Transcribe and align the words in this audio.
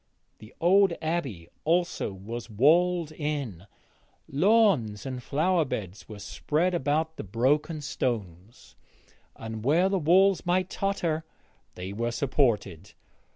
The 0.39 0.51
old 0.59 0.93
Abbey 0.99 1.47
also 1.63 2.11
was 2.11 2.49
walled 2.49 3.11
in; 3.11 3.67
lawns 4.27 5.05
and 5.05 5.21
flower 5.21 5.63
beds 5.63 6.09
were 6.09 6.17
spread 6.17 6.73
about 6.73 7.17
the 7.17 7.23
broken 7.23 7.81
stones, 7.81 8.75
and 9.35 9.63
where 9.63 9.89
the 9.89 9.99
walls 9.99 10.43
might 10.43 10.71
totter 10.71 11.23
they 11.75 11.93
were 11.93 12.09
supported. 12.09 12.93